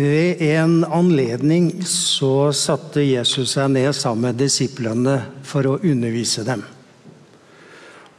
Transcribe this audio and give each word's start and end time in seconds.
Ved 0.00 0.40
en 0.40 0.84
anledning 0.84 1.82
så 1.84 2.48
satte 2.56 3.02
Jesus 3.04 3.52
seg 3.56 3.72
ned 3.74 3.90
sammen 3.92 4.30
med 4.30 4.38
disiplene 4.40 5.18
for 5.44 5.66
å 5.68 5.80
undervise 5.84 6.44
dem. 6.46 6.62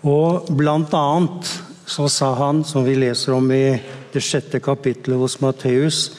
Og 0.06 0.52
blant 0.58 0.94
annet 0.94 1.50
så 1.90 2.06
sa 2.12 2.36
han, 2.38 2.62
som 2.68 2.86
vi 2.86 3.00
leser 3.02 3.34
om 3.34 3.50
i 3.54 3.80
det 4.14 4.22
sjette 4.22 4.62
kapittelet 4.62 5.24
hos 5.24 5.40
Matteus, 5.42 6.12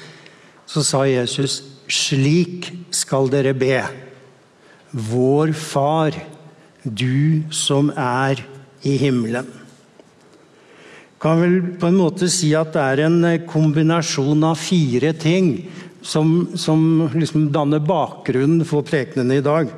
så 0.67 0.83
sa 0.83 1.05
Jesus 1.07 1.61
slik 1.87 2.73
skal 2.95 3.31
dere 3.31 3.55
be. 3.55 3.85
Vår 4.91 5.55
Far, 5.55 6.17
du 6.83 7.45
som 7.55 7.93
er 7.95 8.43
i 8.83 8.97
himmelen. 8.99 9.62
Kan 11.23 11.39
vel 11.39 11.59
på 11.79 11.87
en 11.87 12.01
måte 12.01 12.27
si 12.33 12.51
at 12.59 12.73
det 12.75 12.83
er 12.83 13.05
en 13.07 13.21
kombinasjon 13.47 14.43
av 14.43 14.59
fire 14.59 15.13
ting 15.15 15.53
som, 16.03 16.49
som 16.59 16.81
liksom 17.15 17.45
danner 17.55 17.83
bakgrunnen 17.87 18.65
for 18.67 18.83
prekenene 18.83 19.39
i 19.39 19.45
dag. 19.45 19.71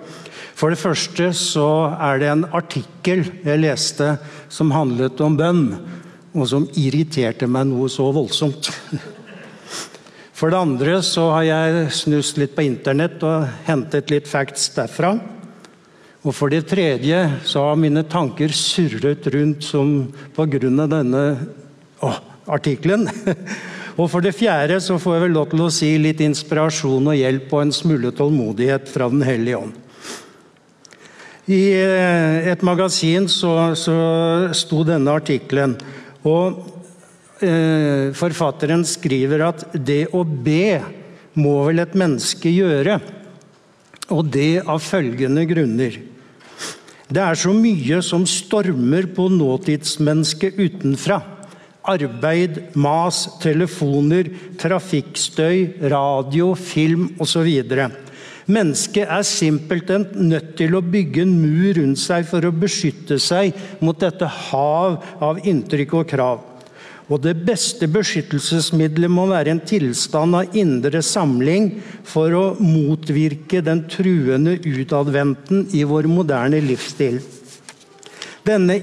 For 0.56 0.72
det 0.72 0.80
første 0.80 1.28
så 1.36 1.66
er 2.00 2.22
det 2.22 2.30
en 2.32 2.46
artikkel 2.56 3.26
jeg 3.44 3.60
leste 3.60 4.14
som 4.48 4.72
handlet 4.72 5.20
om 5.20 5.36
bønn, 5.36 5.66
og 6.32 6.48
som 6.48 6.64
irriterte 6.80 7.46
meg 7.50 7.68
noe 7.68 7.90
så 7.92 8.08
voldsomt. 8.14 8.70
For 10.34 10.50
det 10.50 10.62
andre 10.64 10.96
så 11.04 11.28
har 11.34 11.44
jeg 11.46 11.92
snust 11.94 12.40
litt 12.40 12.56
på 12.56 12.64
internett 12.64 13.20
og 13.26 13.44
hentet 13.68 14.10
litt 14.10 14.30
facts 14.30 14.72
derfra. 14.74 15.12
Og 16.24 16.32
for 16.32 16.48
det 16.48 16.64
tredje 16.70 17.18
så 17.44 17.66
har 17.66 17.76
mine 17.76 18.00
tanker 18.08 18.52
surret 18.56 19.26
rundt 19.34 19.64
som 19.66 20.08
pga. 20.32 20.58
denne 20.88 21.24
å, 22.00 22.12
artikkelen. 22.48 23.08
Og 24.00 24.08
for 24.10 24.24
det 24.24 24.32
fjerde 24.34 24.80
så 24.82 24.96
får 24.98 25.14
jeg 25.14 25.22
vel 25.22 25.36
lov 25.36 25.50
til 25.52 25.60
å 25.62 25.70
si 25.70 25.92
litt 26.00 26.22
inspirasjon 26.24 27.12
og 27.12 27.14
hjelp 27.14 27.52
og 27.52 27.60
en 27.62 27.74
smule 27.76 28.10
tålmodighet 28.10 28.88
fra 28.90 29.06
Den 29.12 29.22
hellige 29.22 29.60
ånd. 29.60 29.76
I 31.44 31.60
eh, 31.76 32.48
et 32.50 32.64
magasin 32.64 33.28
så, 33.28 33.74
så 33.76 33.94
sto 34.56 34.80
denne 34.88 35.12
artikkelen. 35.12 35.76
Og 36.24 36.64
eh, 37.44 38.10
forfatteren 38.16 38.82
skriver 38.88 39.44
at 39.50 39.66
det 39.76 40.08
å 40.16 40.24
be 40.24 40.80
må 41.36 41.58
vel 41.68 41.84
et 41.84 41.94
menneske 41.94 42.48
gjøre. 42.48 42.96
Og 44.08 44.24
det 44.32 44.64
av 44.64 44.82
følgende 44.82 45.44
grunner. 45.46 46.00
Det 47.12 47.20
er 47.20 47.36
så 47.36 47.52
mye 47.52 48.00
som 48.04 48.24
stormer 48.28 49.08
på 49.12 49.28
nåtidsmennesket 49.32 50.56
utenfra. 50.56 51.20
Arbeid, 51.84 52.62
mas, 52.80 53.26
telefoner, 53.42 54.30
trafikkstøy, 54.60 55.84
radio, 55.92 56.54
film 56.56 57.10
osv. 57.20 57.50
Mennesket 58.48 59.04
er 59.08 59.26
simpelthen 59.28 60.08
nødt 60.30 60.54
til 60.56 60.76
å 60.76 60.84
bygge 60.84 61.26
en 61.26 61.36
mur 61.42 61.76
rundt 61.76 62.00
seg 62.00 62.24
for 62.28 62.44
å 62.44 62.54
beskytte 62.56 63.20
seg 63.20 63.52
mot 63.84 64.00
dette 64.00 64.28
hav 64.48 64.98
av 65.24 65.44
inntrykk 65.44 65.96
og 66.00 66.08
krav. 66.08 66.42
Og 67.12 67.20
det 67.20 67.34
beste 67.44 67.84
beskyttelsesmiddelet 67.92 69.12
må 69.12 69.26
være 69.28 69.52
en 69.52 69.60
tilstand 69.68 70.38
av 70.38 70.54
indre 70.56 71.02
samling 71.04 71.68
for 72.08 72.32
å 72.32 72.44
motvirke 72.64 73.60
den 73.64 73.82
truende 73.92 74.56
utadvendten 74.64 75.66
i 75.76 75.84
vår 75.84 76.08
moderne 76.08 76.62
livsstil. 76.64 77.20
Denne, 78.44 78.78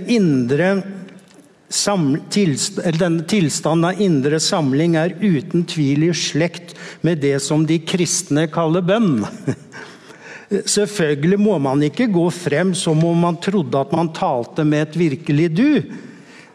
denne 3.01 3.25
tilstanden 3.31 3.89
av 3.89 4.01
indre 4.05 4.39
samling 4.41 4.99
er 5.01 5.17
uten 5.21 5.65
tvil 5.69 6.05
i 6.11 6.13
slekt 6.13 6.75
med 7.05 7.21
det 7.25 7.39
som 7.41 7.65
de 7.65 7.79
kristne 7.81 8.45
kaller 8.53 8.85
bønn. 8.85 9.25
Selvfølgelig 10.75 11.39
må 11.41 11.57
man 11.63 11.81
ikke 11.87 12.09
gå 12.11 12.27
frem 12.35 12.75
som 12.77 13.01
om 13.07 13.21
man 13.25 13.37
trodde 13.41 13.81
at 13.81 13.93
man 13.95 14.13
talte 14.13 14.65
med 14.67 14.89
et 14.89 14.97
virkelig 15.07 15.49
du. 15.57 15.69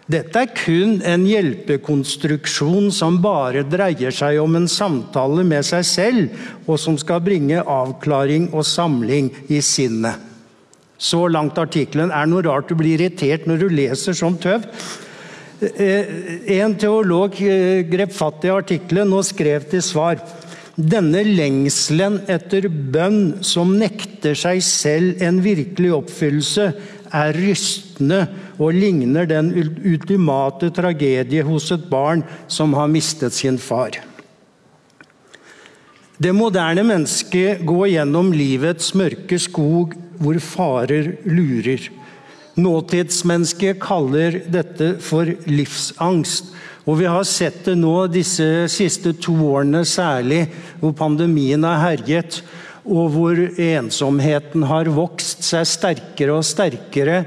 Dette 0.07 0.39
er 0.39 0.53
kun 0.55 1.01
en 1.03 1.25
hjelpekonstruksjon 1.27 2.93
som 2.95 3.17
bare 3.23 3.65
dreier 3.67 4.15
seg 4.15 4.39
om 4.39 4.55
en 4.55 4.69
samtale 4.71 5.43
med 5.47 5.67
seg 5.67 5.83
selv, 5.89 6.45
og 6.71 6.79
som 6.79 6.95
skal 7.01 7.25
bringe 7.27 7.59
avklaring 7.59 8.53
og 8.55 8.63
samling 8.69 9.33
i 9.51 9.59
sinnet. 9.59 10.23
Så 10.97 11.27
langt 11.29 11.59
artikkelen. 11.59 12.15
Er 12.15 12.31
noe 12.31 12.45
rart 12.47 12.71
du 12.71 12.79
blir 12.79 12.95
irritert 12.95 13.51
når 13.51 13.65
du 13.65 13.75
leser 13.75 14.15
sånn 14.17 14.39
tøv? 14.41 14.65
Eh, 15.61 16.15
en 16.61 16.79
teolog 16.79 17.35
eh, 17.43 17.83
grep 17.91 18.15
fatt 18.15 18.47
i 18.47 18.55
artikkelen 18.55 19.13
og 19.17 19.27
skrev 19.27 19.67
til 19.73 19.83
svar. 19.85 20.23
Denne 20.77 21.23
lengselen 21.27 22.21
etter 22.31 22.69
bønn 22.69 23.43
som 23.45 23.75
nekter 23.81 24.39
seg 24.39 24.63
selv 24.63 25.23
en 25.25 25.43
virkelig 25.43 25.95
oppfyllelse, 25.99 26.71
er 27.17 27.37
rystende 27.39 28.27
og 28.57 28.75
ligner 28.77 29.29
den 29.29 29.53
ultimate 29.85 30.71
tragedie 30.75 31.45
hos 31.47 31.71
et 31.75 31.89
barn 31.91 32.25
som 32.49 32.75
har 32.77 32.91
mistet 32.91 33.37
sin 33.37 33.59
far. 33.61 33.99
Det 36.17 36.33
moderne 36.33 36.87
mennesket 36.87 37.61
går 37.69 37.91
gjennom 37.93 38.33
livets 38.33 38.95
mørke 38.97 39.37
skog 39.41 39.93
hvor 40.17 40.39
farer 40.41 41.13
lurer. 41.29 41.91
Nåtidsmennesket 42.57 43.77
kaller 43.83 44.39
dette 44.49 44.95
for 45.05 45.29
livsangst. 45.45 46.55
Og 46.87 47.03
Vi 47.03 47.09
har 47.11 47.27
sett 47.29 47.67
det 47.67 47.75
nå 47.77 48.07
disse 48.09 48.69
siste 48.73 49.13
to 49.21 49.35
årene 49.51 49.83
særlig, 49.85 50.47
hvor 50.81 50.95
pandemien 50.97 51.67
har 51.67 51.83
herjet 51.83 52.41
og 52.87 53.11
hvor 53.17 53.41
ensomheten 53.59 54.63
har 54.71 54.89
vokst 54.95 55.43
seg 55.45 55.67
sterkere 55.67 56.37
og 56.39 56.47
sterkere, 56.47 57.25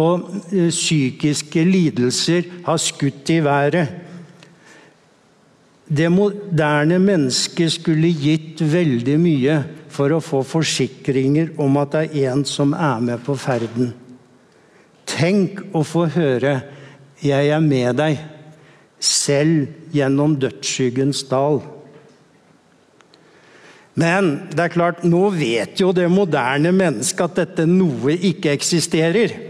og 0.00 0.30
eh, 0.52 0.70
psykiske 0.72 1.64
lidelser 1.66 2.48
har 2.66 2.80
skutt 2.80 3.30
i 3.32 3.40
været. 3.44 3.92
Det 5.90 6.06
moderne 6.12 7.00
mennesket 7.02 7.74
skulle 7.74 8.12
gitt 8.14 8.62
veldig 8.62 9.16
mye 9.20 9.56
for 9.90 10.14
å 10.14 10.22
få 10.22 10.44
forsikringer 10.46 11.56
om 11.60 11.80
at 11.80 11.96
det 11.96 12.04
er 12.22 12.30
en 12.30 12.44
som 12.46 12.76
er 12.76 13.02
med 13.02 13.24
på 13.26 13.34
ferden. 13.34 13.90
Tenk 15.10 15.64
å 15.74 15.82
få 15.82 16.06
høre 16.06 16.62
'Jeg 17.20 17.48
er 17.52 17.60
med 17.60 17.96
deg', 17.96 18.18
selv 19.00 19.66
gjennom 19.92 20.38
dødsskyggens 20.40 21.24
dal. 21.28 21.60
Men 23.94 24.48
det 24.54 24.60
er 24.60 24.72
klart, 24.72 25.04
nå 25.04 25.28
vet 25.34 25.80
jo 25.80 25.92
det 25.92 26.08
moderne 26.08 26.72
mennesket 26.72 27.24
at 27.24 27.36
dette 27.36 27.66
noe 27.66 28.14
ikke 28.14 28.52
eksisterer. 28.52 29.49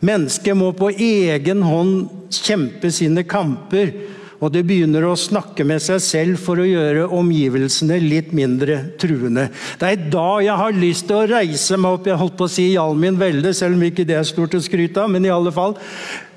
Mennesket 0.00 0.56
må 0.56 0.70
på 0.76 0.88
egen 0.94 1.62
hånd 1.66 2.30
kjempe 2.32 2.88
sine 2.94 3.26
kamper 3.28 3.92
og 4.40 4.48
det 4.54 4.62
begynner 4.64 5.04
å 5.04 5.16
snakke 5.20 5.66
med 5.68 5.82
seg 5.84 6.00
selv 6.00 6.40
for 6.40 6.62
å 6.62 6.64
gjøre 6.64 7.08
omgivelsene 7.12 7.98
litt 8.00 8.30
mindre 8.36 8.78
truende. 9.00 9.50
Det 9.76 9.90
er 9.90 10.06
da 10.12 10.28
jeg 10.40 10.56
har 10.62 10.78
lyst 10.80 11.06
til 11.10 11.18
å 11.18 11.26
reise 11.28 11.76
meg 11.76 11.98
opp. 11.98 12.08
Jeg 12.08 12.20
holdt 12.22 12.38
på 12.40 12.48
å 12.48 12.52
si 12.52 12.70
i 12.70 12.78
all 12.80 12.96
min 12.96 13.20
velde, 13.20 13.52
selv 13.56 13.76
om 13.76 13.84
ikke 13.84 14.06
det 14.08 14.16
er 14.16 14.28
stort 14.28 14.56
å 14.56 14.62
skryte 14.64 15.04
av. 15.04 15.12
Men 15.12 15.28
i 15.28 15.34
alle 15.34 15.52
fall, 15.52 15.76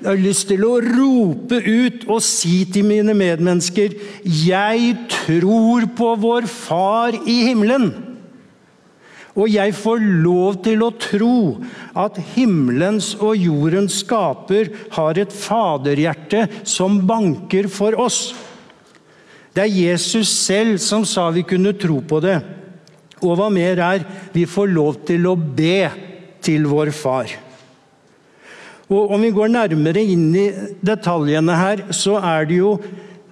jeg 0.02 0.10
har 0.10 0.20
lyst 0.20 0.50
til 0.52 0.66
å 0.68 0.74
rope 0.84 1.62
ut 1.64 2.04
og 2.04 2.20
si 2.24 2.58
til 2.68 2.84
mine 2.90 3.16
medmennesker 3.16 3.96
Jeg 4.44 4.96
tror 5.24 5.88
på 5.96 6.12
vår 6.20 6.50
Far 6.52 7.16
i 7.24 7.40
himmelen. 7.48 8.13
Og 9.34 9.50
jeg 9.50 9.74
får 9.74 10.02
lov 10.22 10.60
til 10.62 10.82
å 10.86 10.92
tro 10.94 11.38
at 11.98 12.20
himmelens 12.36 13.14
og 13.18 13.34
jordens 13.34 13.98
skaper 14.04 14.70
har 14.94 15.18
et 15.18 15.34
faderhjerte 15.34 16.46
som 16.62 17.00
banker 17.08 17.66
for 17.72 17.98
oss. 17.98 18.28
Det 19.54 19.66
er 19.66 19.74
Jesus 19.74 20.30
selv 20.30 20.78
som 20.82 21.06
sa 21.06 21.28
vi 21.34 21.42
kunne 21.46 21.74
tro 21.78 21.98
på 22.02 22.20
det. 22.22 22.38
Og 23.24 23.34
hva 23.38 23.48
mer 23.50 23.80
er, 23.82 24.04
vi 24.34 24.46
får 24.46 24.70
lov 24.70 25.02
til 25.08 25.26
å 25.30 25.34
be 25.34 25.88
til 26.44 26.66
vår 26.70 26.92
far. 26.94 27.30
Og 28.92 29.14
Om 29.16 29.22
vi 29.24 29.32
går 29.34 29.50
nærmere 29.50 30.02
inn 30.02 30.28
i 30.36 30.48
detaljene 30.84 31.56
her, 31.56 31.86
så 31.90 32.18
er 32.20 32.46
det 32.50 32.60
jo 32.60 32.74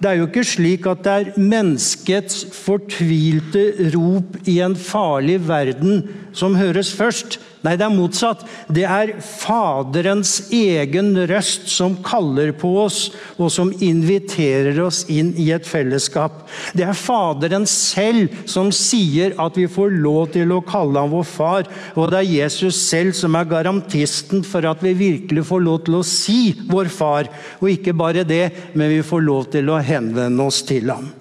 det 0.03 0.11
er 0.11 0.19
jo 0.19 0.27
ikke 0.27 0.43
slik 0.43 0.87
at 0.91 1.03
det 1.05 1.13
er 1.13 1.37
menneskets 1.39 2.41
fortvilte 2.51 3.91
rop 3.95 4.35
i 4.51 4.57
en 4.65 4.75
farlig 4.75 5.37
verden 5.47 6.03
som 6.35 6.57
høres 6.59 6.91
først. 6.91 7.39
Nei, 7.63 7.77
det 7.79 7.85
er 7.85 7.93
motsatt. 7.95 8.41
Det 8.67 8.83
er 8.83 9.13
Faderens 9.23 10.49
egen 10.51 11.13
røst 11.29 11.69
som 11.71 11.95
kaller 12.03 12.51
på 12.59 12.73
oss, 12.81 13.05
og 13.37 13.53
som 13.55 13.71
inviterer 13.71 14.81
oss 14.83 15.05
inn 15.07 15.31
i 15.39 15.47
et 15.55 15.67
fellesskap. 15.67 16.41
Det 16.75 16.83
er 16.83 16.99
Faderen 16.99 17.63
selv 17.69 18.35
som 18.51 18.67
sier 18.75 19.37
at 19.39 19.55
vi 19.59 19.69
får 19.71 19.95
lov 19.95 20.33
til 20.35 20.51
å 20.51 20.59
kalle 20.67 20.99
ham 20.99 21.15
vår 21.15 21.27
far. 21.29 21.71
Og 21.95 22.11
det 22.11 22.19
er 22.19 22.31
Jesus 22.33 22.83
selv 22.83 23.15
som 23.15 23.39
er 23.39 23.47
garantisten 23.47 24.43
for 24.43 24.67
at 24.67 24.83
vi 24.83 24.91
virkelig 24.99 25.47
får 25.47 25.63
lov 25.63 25.81
til 25.87 26.01
å 26.01 26.05
si 26.07 26.39
vår 26.67 26.91
far. 26.91 27.31
Og 27.61 27.71
ikke 27.71 27.95
bare 27.95 28.27
det, 28.27 28.45
men 28.75 28.91
vi 28.91 29.03
får 29.07 29.23
lov 29.23 29.51
til 29.55 29.71
å 29.71 29.79
henvende 29.79 30.51
oss 30.51 30.65
til 30.67 30.91
ham. 30.91 31.13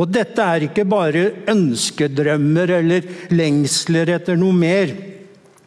Og 0.00 0.08
dette 0.08 0.44
er 0.54 0.68
ikke 0.68 0.86
bare 0.88 1.30
ønskedrømmer 1.50 2.78
eller 2.78 3.08
lengsler 3.34 4.14
etter 4.14 4.38
noe 4.40 4.56
mer, 4.56 4.94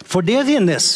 for 0.05 0.25
det 0.25 0.45
finnes. 0.47 0.87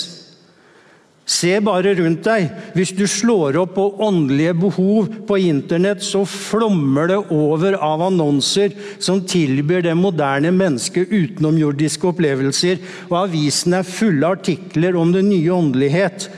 Se 1.30 1.52
bare 1.62 1.92
rundt 2.00 2.24
deg. 2.26 2.48
Hvis 2.74 2.92
du 2.98 3.04
slår 3.10 3.60
opp 3.62 3.76
på 3.76 3.86
åndelige 4.02 4.56
behov 4.64 5.12
på 5.30 5.38
internett, 5.46 6.02
så 6.02 6.24
flommer 6.26 7.12
det 7.12 7.20
over 7.30 7.78
av 7.78 8.02
annonser 8.08 8.74
som 8.98 9.22
tilbyr 9.22 9.86
det 9.86 9.94
moderne 9.98 10.50
mennesket 10.56 11.14
utenomjordiske 11.14 12.10
opplevelser, 12.10 12.82
og 13.12 13.18
avisene 13.28 13.84
er 13.84 13.92
fulle 13.92 14.26
av 14.26 14.40
artikler 14.40 14.98
om 14.98 15.14
den 15.14 15.30
nye 15.30 15.54
åndelighet. 15.54 16.32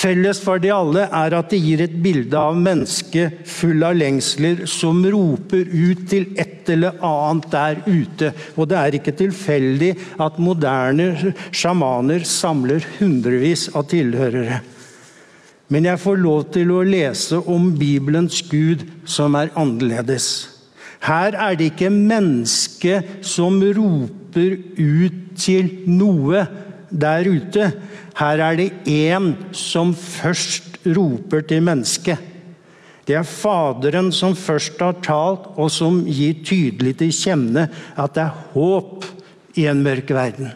Felles 0.00 0.38
for 0.40 0.60
de 0.62 0.70
alle 0.72 1.02
er 1.04 1.34
at 1.36 1.50
de 1.52 1.58
gir 1.60 1.82
et 1.84 1.96
bilde 2.00 2.38
av 2.38 2.54
mennesket 2.56 3.42
full 3.44 3.82
av 3.84 3.98
lengsler, 4.00 4.62
som 4.70 5.02
roper 5.12 5.66
ut 5.68 6.06
til 6.08 6.30
et 6.40 6.70
eller 6.72 6.96
annet 7.04 7.48
der 7.52 7.82
ute. 7.84 8.30
Og 8.56 8.70
det 8.70 8.78
er 8.80 8.96
ikke 8.96 9.14
tilfeldig 9.18 9.90
at 10.24 10.38
moderne 10.40 11.34
sjamaner 11.52 12.24
samler 12.24 12.86
hundrevis 12.96 13.66
av 13.76 13.90
tilhørere. 13.92 14.62
Men 15.70 15.90
jeg 15.90 16.02
får 16.02 16.16
lov 16.22 16.48
til 16.56 16.72
å 16.72 16.80
lese 16.86 17.42
om 17.44 17.68
Bibelens 17.78 18.40
Gud 18.48 18.86
som 19.04 19.36
er 19.38 19.52
annerledes. 19.52 20.30
Her 21.04 21.36
er 21.36 21.60
det 21.60 21.74
ikke 21.74 21.92
mennesket 21.92 23.20
som 23.24 23.60
roper 23.60 24.56
ut 24.80 25.20
til 25.40 25.70
noe 25.88 26.46
der 26.90 27.28
ute. 27.30 27.70
Her 28.18 28.42
er 28.44 28.58
det 28.58 28.72
én 28.86 29.32
som 29.56 29.94
først 29.94 30.80
roper 30.86 31.46
til 31.46 31.62
mennesket. 31.62 32.18
Det 33.06 33.16
er 33.18 33.26
Faderen 33.26 34.12
som 34.14 34.36
først 34.38 34.78
har 34.78 34.98
talt, 35.02 35.48
og 35.58 35.70
som 35.72 36.04
gir 36.06 36.44
tydelig 36.46 36.98
til 37.00 37.14
kjenne 37.14 37.66
at 37.98 38.14
det 38.14 38.22
er 38.22 38.42
håp 38.54 39.06
i 39.58 39.66
en 39.66 39.82
mørk 39.82 40.12
verden. 40.14 40.52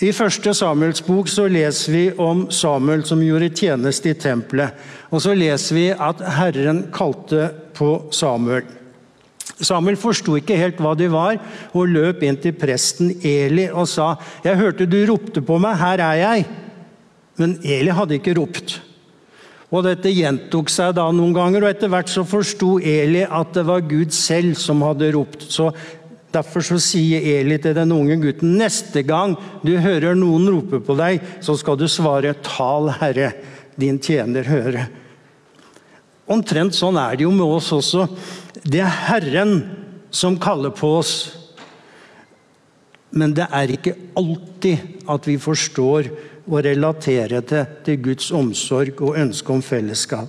I 0.00 0.12
første 0.16 0.54
Samuels 0.56 1.02
bok 1.04 1.28
så 1.28 1.44
leser 1.50 1.92
vi 1.92 2.04
om 2.16 2.46
Samuel 2.54 3.02
som 3.04 3.20
gjorde 3.20 3.50
tjeneste 3.52 4.14
i 4.14 4.16
tempelet. 4.16 4.72
Og 5.12 5.20
så 5.20 5.34
leser 5.36 5.76
vi 5.76 5.88
at 5.92 6.22
Herren 6.38 6.86
kalte 6.94 7.50
på 7.76 7.90
Samuel. 8.14 8.64
Samuel 9.60 9.98
forsto 10.00 10.36
ikke 10.38 10.58
helt 10.58 10.80
hva 10.80 10.94
de 10.98 11.08
var, 11.12 11.38
og 11.74 11.90
løp 11.90 12.22
inn 12.24 12.38
til 12.40 12.56
presten 12.56 13.12
Eli 13.22 13.68
og 13.68 13.88
sa, 13.88 14.16
'Jeg 14.44 14.56
hørte 14.56 14.86
du 14.86 15.04
ropte 15.06 15.40
på 15.40 15.58
meg, 15.58 15.76
her 15.76 15.98
er 16.00 16.16
jeg.' 16.16 16.46
Men 17.38 17.58
Eli 17.64 17.90
hadde 17.90 18.18
ikke 18.18 18.36
ropt. 18.36 18.80
Og 19.70 19.84
Dette 19.84 20.10
gjentok 20.10 20.68
seg 20.68 20.94
da 20.94 21.10
noen 21.10 21.32
ganger, 21.32 21.62
og 21.62 21.70
etter 21.70 21.88
hvert 21.88 22.10
så 22.10 22.24
forsto 22.26 22.78
Eli 22.82 23.22
at 23.22 23.54
det 23.54 23.64
var 23.66 23.80
Gud 23.80 24.10
selv 24.10 24.56
som 24.58 24.82
hadde 24.82 25.12
ropt. 25.14 25.46
Så 25.48 25.72
Derfor 26.30 26.62
så 26.62 26.76
sier 26.78 27.24
Eli 27.40 27.56
til 27.58 27.74
den 27.74 27.90
unge 27.90 28.14
gutten 28.22 28.52
neste 28.58 29.02
gang 29.02 29.34
du 29.66 29.72
hører 29.82 30.14
noen 30.14 30.46
rope 30.46 30.78
på 30.86 30.94
deg, 30.94 31.18
så 31.42 31.56
skal 31.58 31.78
du 31.78 31.88
svare 31.90 32.36
'Tal, 32.38 32.90
Herre, 33.00 33.32
din 33.76 33.98
tjener 33.98 34.46
høre'. 34.46 34.86
Omtrent 36.30 36.76
sånn 36.76 36.98
er 37.00 37.18
det 37.18 37.26
jo 37.26 37.34
med 37.34 37.58
oss 37.58 37.72
også. 37.74 38.06
Det 38.62 38.82
er 38.84 38.98
Herren 39.08 39.54
som 40.14 40.38
kaller 40.38 40.74
på 40.74 40.92
oss. 41.00 41.14
Men 43.10 43.34
det 43.34 43.48
er 43.50 43.72
ikke 43.74 43.96
alltid 44.18 45.06
at 45.10 45.26
vi 45.26 45.38
forstår 45.42 46.10
og 46.50 46.60
relaterer 46.66 47.42
det 47.46 47.64
til 47.86 47.98
Guds 48.04 48.30
omsorg 48.34 49.02
og 49.02 49.18
ønske 49.18 49.52
om 49.54 49.62
fellesskap. 49.62 50.28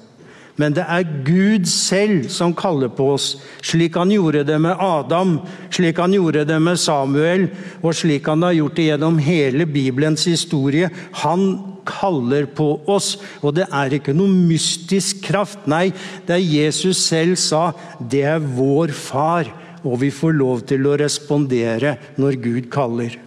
Men 0.60 0.76
det 0.76 0.84
er 0.84 1.08
Gud 1.26 1.66
selv 1.70 2.28
som 2.30 2.54
kaller 2.54 2.92
på 2.94 3.08
oss, 3.16 3.32
slik 3.66 3.96
han 3.98 4.12
gjorde 4.14 4.44
det 4.46 4.58
med 4.62 4.78
Adam, 4.84 5.38
slik 5.74 5.98
han 6.02 6.14
gjorde 6.14 6.44
det 6.46 6.60
med 6.62 6.78
Samuel, 6.78 7.48
og 7.82 7.96
slik 7.98 8.28
han 8.30 8.44
har 8.46 8.58
gjort 8.58 8.78
det 8.78 8.90
gjennom 8.90 9.18
hele 9.24 9.66
Bibelens 9.66 10.28
historie. 10.30 10.92
Han 11.24 11.71
kaller 11.88 12.46
på 12.46 12.82
oss, 12.90 13.16
og 13.42 13.56
det 13.58 13.68
er 13.68 13.98
ikke 13.98 14.16
noe 14.16 14.30
mystisk 14.30 15.24
kraft. 15.26 15.66
Nei, 15.70 15.90
det 16.28 16.38
er 16.38 16.46
Jesus 16.46 17.02
selv 17.08 17.40
sa, 17.42 17.72
det 18.00 18.24
er 18.36 18.40
vår 18.40 18.94
far, 18.96 19.50
og 19.82 20.00
vi 20.04 20.12
får 20.14 20.38
lov 20.38 20.64
til 20.70 20.86
å 20.86 20.98
respondere 21.00 21.96
når 22.22 22.40
Gud 22.42 22.70
kaller. 22.74 23.18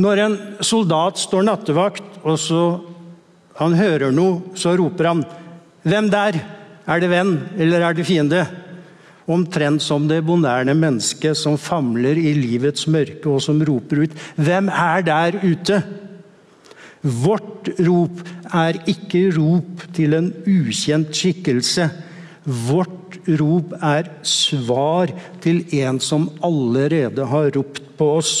Når 0.00 0.22
en 0.24 0.38
soldat 0.64 1.18
står 1.20 1.44
nattevakt, 1.46 2.22
og 2.22 2.38
så 2.40 2.62
han 3.60 3.76
hører 3.76 4.14
noe, 4.14 4.54
så 4.56 4.76
roper 4.78 5.10
han 5.10 5.24
'Hvem 5.84 6.10
der? 6.10 6.40
Er 6.86 7.00
det 7.00 7.10
venn, 7.10 7.48
eller 7.58 7.80
er 7.80 7.94
det 7.94 8.06
fiende?' 8.06 8.46
Omtrent 9.30 9.82
som 9.82 10.08
det 10.08 10.24
bonærende 10.26 10.74
mennesket 10.74 11.36
som 11.36 11.56
famler 11.56 12.18
i 12.18 12.32
livets 12.34 12.86
mørke, 12.86 13.26
og 13.26 13.40
som 13.42 13.60
roper 13.60 14.02
ut 14.04 14.10
'Hvem 14.36 14.68
er 14.68 15.02
der 15.02 15.32
ute?' 15.44 15.82
Vårt 17.00 17.70
rop 17.80 18.20
er 18.52 18.76
ikke 18.90 19.30
rop 19.38 19.84
til 19.96 20.16
en 20.18 20.30
ukjent 20.44 21.14
skikkelse. 21.16 21.88
Vårt 22.44 23.16
rop 23.40 23.72
er 23.80 24.10
svar 24.26 25.12
til 25.40 25.62
en 25.80 26.00
som 26.02 26.28
allerede 26.44 27.24
har 27.30 27.52
ropt 27.56 27.82
på 27.96 28.10
oss. 28.18 28.34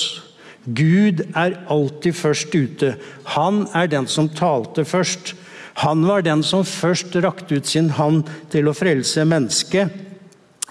Gud 0.64 1.24
er 1.32 1.56
alltid 1.72 2.16
først 2.16 2.54
ute. 2.54 2.94
Han 3.36 3.64
er 3.74 3.88
den 3.88 4.06
som 4.10 4.28
talte 4.28 4.84
først. 4.84 5.34
Han 5.80 6.04
var 6.04 6.20
den 6.26 6.42
som 6.44 6.66
først 6.66 7.16
rakte 7.24 7.56
ut 7.56 7.66
sin 7.66 7.88
hånd 7.96 8.26
til 8.52 8.68
å 8.68 8.76
frelse 8.76 9.24
mennesket. 9.24 10.09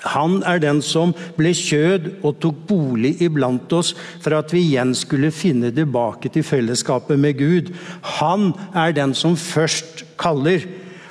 Han 0.08 0.40
er 0.48 0.62
den 0.64 0.80
som 0.86 1.12
ble 1.38 1.52
kjød 1.56 2.12
og 2.24 2.38
tok 2.44 2.60
bolig 2.70 3.18
iblant 3.26 3.72
oss 3.76 3.92
for 4.24 4.38
at 4.38 4.54
vi 4.56 4.64
igjen 4.70 4.94
skulle 4.96 5.32
finne 5.36 5.74
tilbake 5.76 6.32
til 6.32 6.46
fellesskapet 6.48 7.20
med 7.20 7.40
Gud. 7.40 7.74
Han 8.20 8.54
er 8.72 8.96
den 8.96 9.16
som 9.18 9.36
først 9.36 10.06
kaller. 10.20 10.64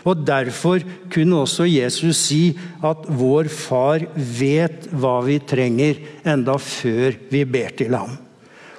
Og 0.08 0.24
Derfor 0.24 0.80
kunne 1.12 1.42
også 1.42 1.66
Jesus 1.68 2.22
si 2.30 2.42
at 2.84 3.04
vår 3.12 3.50
far 3.52 4.06
vet 4.16 4.88
hva 4.96 5.18
vi 5.26 5.36
trenger, 5.44 6.00
enda 6.24 6.56
før 6.56 7.18
vi 7.28 7.44
ber 7.44 7.74
til 7.76 7.92
ham. 7.98 8.16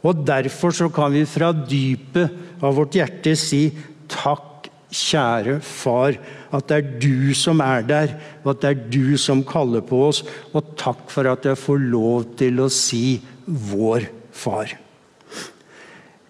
Og 0.01 0.25
Derfor 0.25 0.73
så 0.73 0.89
kan 0.89 1.13
vi 1.13 1.27
fra 1.29 1.51
dypet 1.53 2.63
av 2.63 2.75
vårt 2.79 2.97
hjerte 2.97 3.35
si 3.37 3.67
takk, 4.09 4.47
kjære 4.89 5.59
far, 5.61 6.15
at 6.55 6.69
det 6.69 6.77
er 6.77 6.91
du 7.01 7.33
som 7.37 7.61
er 7.63 7.85
der, 7.85 8.13
og 8.43 8.53
at 8.55 8.61
det 8.63 8.69
er 8.69 8.83
du 8.97 9.17
som 9.21 9.43
kaller 9.45 9.83
på 9.85 10.01
oss. 10.09 10.23
Og 10.53 10.75
takk 10.79 11.07
for 11.13 11.29
at 11.29 11.45
jeg 11.45 11.59
får 11.59 11.81
lov 11.91 12.29
til 12.39 12.61
å 12.63 12.69
si 12.73 13.19
vår 13.45 14.09
far. 14.33 14.75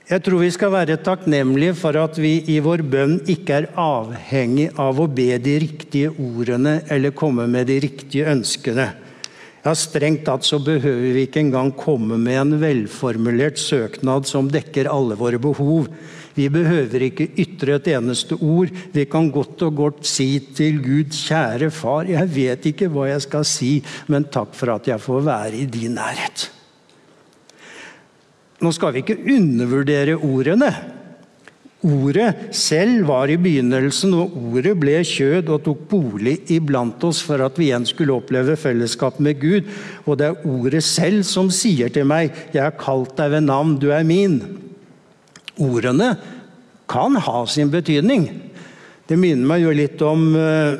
Jeg 0.09 0.23
tror 0.25 0.41
vi 0.41 0.49
skal 0.49 0.71
være 0.73 0.95
takknemlige 1.05 1.75
for 1.77 1.93
at 2.01 2.15
vi 2.17 2.39
i 2.49 2.55
vår 2.65 2.81
bønn 2.81 3.19
ikke 3.29 3.59
er 3.59 3.67
avhengig 3.77 4.71
av 4.81 4.97
å 4.97 5.05
be 5.05 5.35
de 5.37 5.59
riktige 5.61 6.09
ordene 6.15 6.79
eller 6.89 7.13
komme 7.13 7.45
med 7.45 7.69
de 7.69 7.77
riktige 7.83 8.25
ønskene. 8.31 8.87
Ja, 9.59 9.75
Strengt 9.77 10.23
tatt 10.25 10.47
så 10.47 10.57
behøver 10.63 11.13
vi 11.13 11.27
ikke 11.27 11.43
engang 11.43 11.69
komme 11.77 12.17
med 12.17 12.39
en 12.41 12.55
velformulert 12.61 13.61
søknad 13.61 14.25
som 14.25 14.49
dekker 14.49 14.89
alle 14.89 15.19
våre 15.19 15.37
behov. 15.37 15.91
Vi 16.39 16.47
behøver 16.51 17.03
ikke 17.09 17.27
ytre 17.41 17.75
et 17.79 17.89
eneste 17.91 18.37
ord. 18.39 18.71
Vi 18.93 19.03
kan 19.11 19.27
godt 19.33 19.65
og 19.67 19.75
godt 19.75 20.05
si 20.07 20.29
til 20.55 20.79
Gud, 20.83 21.11
kjære 21.11 21.67
far, 21.73 22.07
jeg 22.07 22.31
vet 22.31 22.69
ikke 22.71 22.87
hva 22.93 23.09
jeg 23.09 23.25
skal 23.25 23.43
si, 23.47 23.73
men 24.07 24.29
takk 24.31 24.55
for 24.55 24.71
at 24.77 24.87
jeg 24.87 25.03
får 25.03 25.25
være 25.27 25.59
i 25.59 25.67
din 25.67 25.97
nærhet. 25.99 26.47
Nå 28.59 28.71
skal 28.75 28.95
vi 28.95 29.03
ikke 29.03 29.19
undervurdere 29.35 30.15
ordene. 30.19 30.71
Ordet 31.79 32.55
selv 32.55 33.05
var 33.07 33.31
i 33.31 33.37
begynnelsen, 33.39 34.11
og 34.19 34.33
ordet 34.35 34.73
ble 34.81 34.97
kjød 35.07 35.47
og 35.47 35.61
tok 35.63 35.85
bolig 35.91 36.35
iblant 36.51 37.03
oss 37.07 37.21
for 37.23 37.39
at 37.45 37.55
vi 37.59 37.69
igjen 37.69 37.87
skulle 37.87 38.17
oppleve 38.19 38.57
fellesskap 38.59 39.21
med 39.23 39.39
Gud. 39.39 39.67
Og 40.03 40.19
det 40.19 40.27
er 40.27 40.47
ordet 40.47 40.83
selv 40.83 41.23
som 41.27 41.47
sier 41.51 41.87
til 41.87 42.03
meg, 42.03 42.35
'Jeg 42.51 42.63
har 42.63 42.75
kalt 42.75 43.15
deg 43.15 43.31
ved 43.31 43.47
navn, 43.47 43.79
du 43.79 43.91
er 43.91 44.03
min'. 44.03 44.68
Ordene 45.59 46.13
kan 46.89 47.15
ha 47.19 47.45
sin 47.47 47.71
betydning. 47.71 48.29
Det 49.09 49.17
minner 49.17 49.47
meg 49.49 49.63
jo 49.63 49.73
litt 49.75 50.01
om 50.05 50.29
uh, 50.37 50.77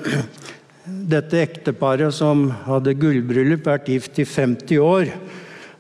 dette 0.86 1.42
ekteparet 1.42 2.14
som 2.16 2.48
hadde 2.66 2.98
gullbryllup, 2.98 3.66
vært 3.68 3.90
gift 3.92 4.22
i 4.22 4.26
50 4.28 4.82
år. 4.84 5.14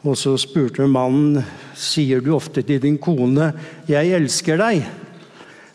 Og 0.08 0.16
så 0.18 0.36
spurte 0.40 0.88
mannen 0.88 1.42
sier 1.80 2.24
du 2.24 2.32
ofte 2.36 2.64
til 2.64 2.80
din 2.82 2.98
kone 2.98 3.52
'Jeg 3.88 4.16
elsker 4.16 4.58
deg'. 4.58 4.88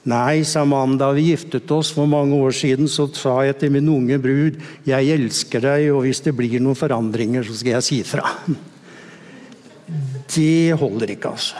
Nei, 0.04 0.42
sa 0.44 0.66
mannen 0.68 0.98
da 1.00 1.10
vi 1.16 1.30
giftet 1.30 1.70
oss 1.72 1.90
for 1.96 2.06
mange 2.06 2.36
år 2.36 2.52
siden, 2.52 2.88
så 2.88 3.08
sa 3.16 3.38
jeg 3.46 3.56
til 3.58 3.72
min 3.72 3.88
unge 3.88 4.18
brud 4.20 4.58
jeg 4.84 5.08
elsker 5.08 5.64
deg, 5.64 5.86
og 5.94 6.04
hvis 6.04 6.20
det 6.20 6.36
blir 6.36 6.60
noen 6.60 6.76
forandringer, 6.76 7.42
så 7.42 7.56
skal 7.56 7.78
jeg 7.78 7.86
si 7.86 8.02
fra. 8.04 8.28
Det 10.34 10.76
holder 10.76 11.14
ikke, 11.16 11.32
altså. 11.32 11.56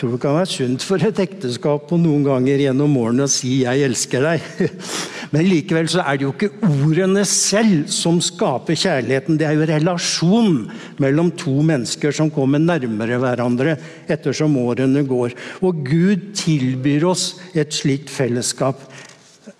Tror 0.00 0.14
det 0.14 0.22
kan 0.22 0.32
være 0.32 0.48
sunt 0.48 0.84
for 0.86 1.02
et 1.04 1.18
ekteskap 1.20 1.82
på 1.90 1.98
noen 2.00 2.22
ganger 2.24 2.62
gjennom 2.62 2.94
årene 2.96 3.26
å 3.26 3.28
si 3.28 3.58
'jeg 3.60 3.82
elsker 3.84 4.22
deg'. 4.24 4.70
Men 5.34 5.44
likevel 5.44 5.90
så 5.92 6.00
er 6.00 6.16
det 6.16 6.24
jo 6.24 6.30
ikke 6.32 6.54
ordene 6.64 7.24
selv 7.28 7.90
som 7.92 8.16
skaper 8.16 8.78
kjærligheten. 8.80 9.36
Det 9.36 9.44
er 9.44 9.58
jo 9.58 9.66
relasjonen 9.68 10.70
mellom 10.96 11.28
to 11.36 11.52
mennesker 11.60 12.16
som 12.16 12.32
kommer 12.32 12.58
nærmere 12.58 13.18
hverandre 13.20 13.76
ettersom 14.08 14.56
årene 14.56 15.04
går. 15.04 15.36
Og 15.60 15.84
Gud 15.84 16.32
tilbyr 16.32 17.04
oss 17.04 17.36
et 17.52 17.76
slikt 17.76 18.08
fellesskap. 18.08 18.80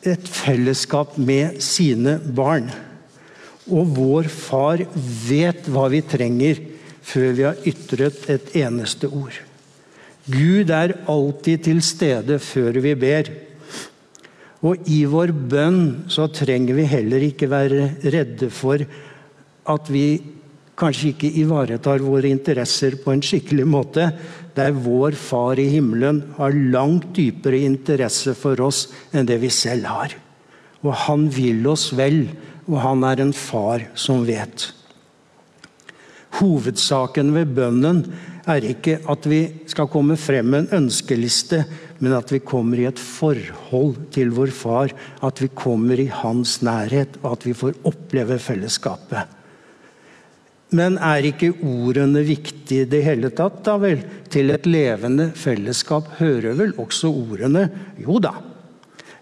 Et 0.03 0.25
fellesskap 0.25 1.21
med 1.21 1.61
sine 1.61 2.17
barn. 2.17 2.73
Og 3.69 3.93
vår 3.93 4.33
far 4.33 4.87
vet 5.29 5.69
hva 5.69 5.87
vi 5.93 6.01
trenger 6.01 6.65
før 7.05 7.31
vi 7.37 7.45
har 7.45 7.63
ytret 7.69 8.25
et 8.33 8.57
eneste 8.65 9.05
ord. 9.07 9.37
Gud 10.29 10.71
er 10.71 10.97
alltid 11.09 11.65
til 11.65 11.81
stede 11.85 12.37
før 12.43 12.77
vi 12.85 12.95
ber. 12.99 13.31
Og 14.61 14.91
i 14.93 15.05
vår 15.09 15.33
bønn 15.33 15.81
så 16.13 16.27
trenger 16.29 16.77
vi 16.77 16.85
heller 16.89 17.25
ikke 17.25 17.49
være 17.49 17.87
redde 18.13 18.51
for 18.53 18.83
at 19.71 19.89
vi 19.89 20.21
kanskje 20.81 21.13
ikke 21.13 21.31
ivaretar 21.43 22.03
våre 22.05 22.29
interesser 22.33 22.97
på 23.01 23.13
en 23.13 23.23
skikkelig 23.25 23.67
måte, 23.69 24.11
der 24.57 24.73
vår 24.77 25.17
Far 25.17 25.61
i 25.61 25.69
himmelen 25.73 26.23
har 26.37 26.57
langt 26.73 27.13
dypere 27.17 27.61
interesse 27.65 28.35
for 28.37 28.61
oss 28.65 28.87
enn 29.13 29.29
det 29.29 29.39
vi 29.43 29.53
selv 29.53 29.89
har. 29.89 30.17
Og 30.85 30.93
han 31.07 31.29
vil 31.33 31.65
oss 31.69 31.91
vel, 31.97 32.27
og 32.69 32.81
han 32.85 33.05
er 33.05 33.23
en 33.25 33.33
far 33.37 33.85
som 33.99 34.25
vet. 34.29 34.71
Hovedsaken 36.41 37.35
ved 37.35 37.53
bønnen 37.57 38.05
er 38.49 38.67
ikke 38.67 38.99
at 39.11 39.27
vi 39.29 39.41
skal 39.71 39.91
komme 39.93 40.17
frem 40.21 40.49
med 40.53 40.63
en 40.63 40.85
ønskeliste, 40.85 41.65
men 42.01 42.15
at 42.17 42.33
vi 42.33 42.41
kommer 42.41 42.81
i 42.81 42.87
et 42.89 43.01
forhold 43.01 43.99
til 44.15 44.33
vår 44.37 44.55
far. 44.55 44.95
At 45.27 45.43
vi 45.43 45.51
kommer 45.55 46.01
i 46.01 46.09
hans 46.13 46.61
nærhet, 46.65 47.21
og 47.23 47.35
at 47.37 47.47
vi 47.49 47.57
får 47.57 47.83
oppleve 47.89 48.39
fellesskapet. 48.41 49.37
Men 50.71 51.01
er 51.03 51.27
ikke 51.27 51.51
ordene 51.67 52.23
viktige 52.23 52.85
i 52.85 52.91
det 52.91 53.03
hele 53.03 53.33
tatt, 53.35 53.59
da 53.67 53.75
vel? 53.83 54.05
Til 54.31 54.53
et 54.55 54.69
levende 54.71 55.33
fellesskap 55.35 56.13
hører 56.21 56.55
vel 56.59 56.77
også 56.79 57.11
ordene? 57.11 57.67
Jo 57.99 58.21
da. 58.23 58.37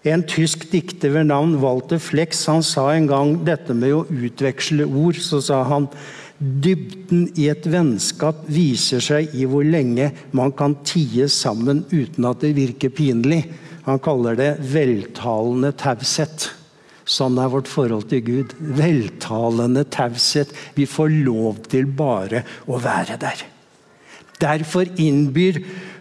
En 0.07 0.23
tysk 0.23 0.69
dikter 0.71 1.11
ved 1.11 1.27
navn 1.27 1.57
Walter 1.59 1.99
Flex 1.99 2.45
han 2.47 2.61
sa 2.63 2.85
en 2.93 3.09
gang 3.09 3.33
dette 3.47 3.73
med 3.75 3.97
å 3.97 4.05
utveksle 4.07 4.85
ord. 4.85 5.17
Så 5.19 5.41
sa 5.43 5.63
han 5.67 5.89
Dybden 6.39 7.25
i 7.35 7.49
et 7.51 7.65
vennskap 7.67 8.45
viser 8.47 9.03
seg 9.03 9.33
i 9.35 9.43
hvor 9.49 9.65
lenge 9.67 10.07
man 10.31 10.53
kan 10.55 10.77
tie 10.87 11.27
sammen 11.27 11.83
uten 11.91 12.27
at 12.29 12.39
det 12.45 12.53
virker 12.55 12.93
pinlig. 12.95 13.41
Han 13.83 13.99
kaller 14.03 14.37
det 14.39 14.53
veltalende 14.71 15.73
taushet. 15.75 16.47
Sånn 17.09 17.39
er 17.41 17.51
vårt 17.51 17.67
forhold 17.67 18.07
til 18.11 18.23
Gud. 18.23 18.55
Veltalende 18.59 19.83
taushet. 19.91 20.53
Vi 20.77 20.85
får 20.87 21.11
lov 21.25 21.63
til 21.67 21.89
bare 21.91 22.45
å 22.69 22.79
være 22.79 23.17
der. 23.19 23.43
Derfor 24.39 24.87
innbyr 24.95 25.59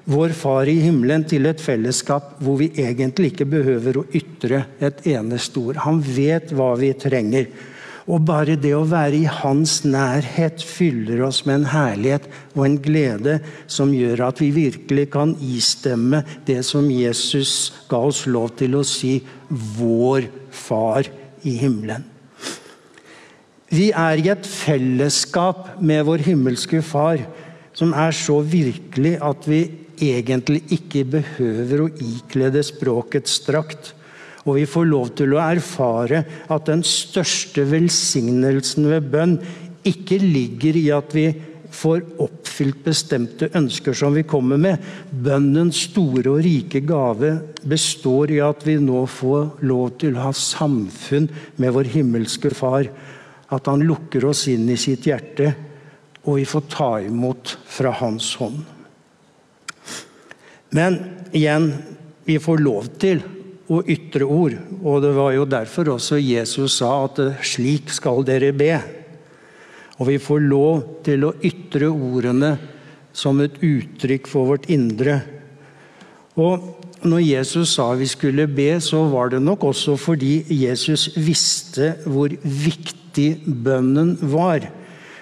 vår 0.08 0.32
Far 0.38 0.68
i 0.70 0.76
himmelen 0.84 1.24
til 1.28 1.48
et 1.50 1.60
fellesskap 1.60 2.36
hvor 2.44 2.60
vi 2.60 2.70
egentlig 2.78 3.32
ikke 3.32 3.48
behøver 3.50 3.98
å 3.98 4.06
ytre 4.14 4.62
et 4.78 5.02
eneste 5.10 5.58
ord. 5.60 5.82
Han 5.82 5.98
vet 6.04 6.54
hva 6.54 6.70
vi 6.78 6.92
trenger. 6.96 7.50
Og 8.08 8.22
bare 8.24 8.56
det 8.56 8.72
å 8.72 8.86
være 8.88 9.18
i 9.20 9.28
hans 9.28 9.82
nærhet 9.84 10.62
fyller 10.64 11.26
oss 11.26 11.42
med 11.44 11.60
en 11.60 11.66
herlighet 11.74 12.28
og 12.54 12.62
en 12.64 12.78
glede 12.80 13.34
som 13.68 13.92
gjør 13.92 14.22
at 14.30 14.40
vi 14.40 14.48
virkelig 14.54 15.10
kan 15.12 15.34
istemme 15.44 16.22
det 16.48 16.62
som 16.64 16.88
Jesus 16.88 17.74
ga 17.90 18.00
oss 18.08 18.24
lov 18.26 18.54
til 18.56 18.78
å 18.80 18.84
si 18.84 19.20
'Vår 19.50 20.28
Far 20.50 21.04
i 21.44 21.58
himmelen'. 21.60 22.04
Vi 23.68 23.90
er 23.92 24.16
i 24.16 24.30
et 24.32 24.46
fellesskap 24.48 25.76
med 25.80 26.06
vår 26.08 26.24
himmelske 26.24 26.80
Far 26.80 27.20
som 27.76 27.92
er 27.92 28.14
så 28.16 28.40
virkelig 28.40 29.18
at 29.20 29.44
vi 29.44 29.60
egentlig 30.00 30.62
ikke 30.72 31.04
behøver 31.04 31.84
å 31.84 31.90
ikle 31.92 32.48
det 32.54 32.64
språkets 32.64 33.40
drakt. 33.44 33.92
Og 34.48 34.56
vi 34.56 34.64
får 34.68 34.88
lov 34.88 35.10
til 35.18 35.34
å 35.36 35.42
erfare 35.44 36.22
at 36.48 36.68
den 36.70 36.80
største 36.86 37.66
velsignelsen 37.68 38.88
ved 38.88 39.10
bønn 39.12 39.36
ikke 39.88 40.16
ligger 40.22 40.78
i 40.80 40.86
at 40.94 41.12
vi 41.16 41.26
får 41.74 42.00
oppfylt 42.24 42.80
bestemte 42.86 43.50
ønsker 43.58 43.96
som 43.96 44.16
vi 44.16 44.24
kommer 44.28 44.60
med. 44.60 44.80
Bønnens 45.12 45.82
store 45.90 46.32
og 46.32 46.40
rike 46.46 46.80
gave 46.88 47.34
består 47.68 48.32
i 48.32 48.40
at 48.44 48.64
vi 48.66 48.78
nå 48.80 49.04
får 49.12 49.60
lov 49.68 49.98
til 50.00 50.16
å 50.16 50.28
ha 50.30 50.32
samfunn 50.34 51.28
med 51.60 51.74
vår 51.76 51.92
himmelske 51.92 52.52
Far. 52.56 52.88
At 53.52 53.68
Han 53.68 53.84
lukker 53.84 54.24
oss 54.28 54.46
inn 54.48 54.68
i 54.68 54.80
sitt 54.80 55.06
hjerte, 55.08 55.52
og 56.24 56.40
vi 56.40 56.48
får 56.48 56.66
ta 56.72 56.90
imot 57.04 57.56
fra 57.68 57.92
Hans 58.00 58.34
hånd. 58.40 58.64
Men 60.76 60.98
igjen, 61.32 61.70
vi 62.28 62.36
får 62.40 62.60
lov 62.60 62.90
til 63.00 63.22
og 63.68 63.88
ytre 63.90 64.24
ord. 64.24 64.56
Og 64.82 65.02
det 65.04 65.12
var 65.16 65.34
jo 65.36 65.44
derfor 65.48 65.94
også 65.94 66.20
Jesus 66.20 66.78
sa 66.80 66.90
at 67.04 67.20
slik 67.44 67.92
skal 67.92 68.24
dere 68.26 68.54
be. 68.56 68.72
Og 69.98 70.08
vi 70.12 70.18
får 70.22 70.44
lov 70.46 70.82
til 71.06 71.26
å 71.26 71.34
ytre 71.44 71.90
ordene 71.90 72.54
som 73.12 73.40
et 73.42 73.56
uttrykk 73.64 74.28
for 74.30 74.52
vårt 74.52 74.68
indre. 74.70 75.20
Og 76.38 76.78
når 77.06 77.22
Jesus 77.22 77.74
sa 77.76 77.90
vi 77.98 78.06
skulle 78.10 78.46
be, 78.50 78.70
så 78.82 79.04
var 79.10 79.32
det 79.34 79.42
nok 79.42 79.68
også 79.70 79.96
fordi 79.98 80.40
Jesus 80.54 81.10
visste 81.18 81.96
hvor 82.06 82.32
viktig 82.42 83.30
bønnen 83.46 84.16
var. 84.32 84.68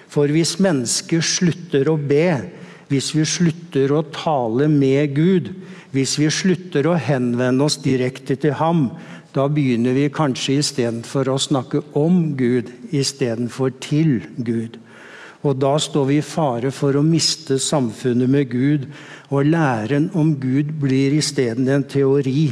For 0.07 0.29
hvis 0.31 0.55
mennesker 0.63 1.25
slutter 1.25 1.89
å 1.91 1.97
be, 1.99 2.29
hvis 2.87 3.11
vi 3.15 3.25
slutter 3.27 3.91
å 3.91 4.05
tale 4.15 4.69
med 4.71 5.15
Gud, 5.15 5.51
hvis 5.95 6.17
vi 6.19 6.29
slutter 6.31 6.87
å 6.87 6.97
henvende 6.99 7.67
oss 7.67 7.79
direkte 7.83 8.37
til 8.39 8.55
ham, 8.59 8.89
da 9.35 9.47
begynner 9.51 9.95
vi 9.97 10.07
kanskje 10.13 10.59
istedenfor 10.61 11.29
å 11.29 11.39
snakke 11.41 11.83
om 11.99 12.33
Gud, 12.39 12.71
istedenfor 12.95 13.75
til 13.83 14.21
Gud. 14.37 14.79
Og 15.45 15.59
da 15.61 15.75
står 15.79 16.07
vi 16.09 16.17
i 16.19 16.25
fare 16.25 16.71
for 16.73 16.97
å 16.97 17.05
miste 17.05 17.59
samfunnet 17.61 18.31
med 18.31 18.49
Gud, 18.51 18.87
og 19.29 19.51
læren 19.51 20.09
om 20.17 20.33
Gud 20.41 20.73
blir 20.81 21.13
isteden 21.19 21.69
en 21.69 21.85
teori 21.85 22.49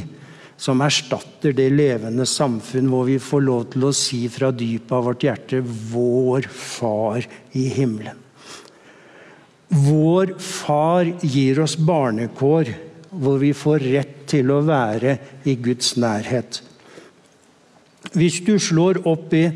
som 0.58 0.84
erstatter 0.84 1.56
det 1.56 1.68
levende 1.74 2.27
samfunn 2.30 2.92
hvor 2.92 3.10
vi 3.10 3.18
får 3.20 3.44
lov 3.44 3.65
til 3.74 3.89
å 3.89 3.96
si 3.96 4.22
fra 4.32 4.51
dypet 4.56 4.94
av 4.96 5.10
vårt 5.10 5.25
hjerte 5.27 5.63
'Vår 5.63 6.48
Far 6.48 7.25
i 7.54 7.68
himmelen'. 7.75 8.25
Vår 9.69 10.36
Far 10.39 11.07
gir 11.22 11.60
oss 11.63 11.77
barnekår 11.77 12.69
hvor 13.15 13.39
vi 13.41 13.51
får 13.55 13.86
rett 13.95 14.15
til 14.29 14.51
å 14.51 14.62
være 14.65 15.17
i 15.48 15.55
Guds 15.55 15.95
nærhet. 16.01 16.62
Hvis 18.15 18.41
du 18.45 18.55
slår 18.62 19.01
opp 19.07 19.34
i 19.34 19.48